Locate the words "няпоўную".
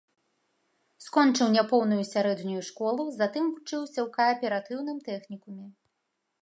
1.57-1.99